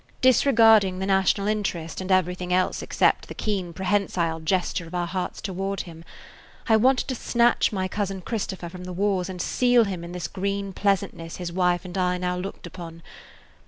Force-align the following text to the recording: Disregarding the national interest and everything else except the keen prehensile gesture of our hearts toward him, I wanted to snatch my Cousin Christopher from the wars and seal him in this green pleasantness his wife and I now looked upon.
Disregarding 0.21 0.97
the 0.97 1.05
national 1.05 1.45
interest 1.45 2.01
and 2.01 2.11
everything 2.11 2.51
else 2.51 2.81
except 2.81 3.27
the 3.27 3.35
keen 3.35 3.71
prehensile 3.71 4.39
gesture 4.39 4.87
of 4.87 4.95
our 4.95 5.05
hearts 5.05 5.39
toward 5.39 5.81
him, 5.81 6.03
I 6.67 6.75
wanted 6.75 7.07
to 7.09 7.13
snatch 7.13 7.71
my 7.71 7.87
Cousin 7.87 8.21
Christopher 8.21 8.67
from 8.67 8.85
the 8.85 8.93
wars 8.93 9.29
and 9.29 9.39
seal 9.39 9.83
him 9.83 10.03
in 10.03 10.11
this 10.11 10.27
green 10.27 10.73
pleasantness 10.73 11.35
his 11.35 11.53
wife 11.53 11.85
and 11.85 11.95
I 11.99 12.17
now 12.17 12.35
looked 12.35 12.65
upon. 12.65 13.03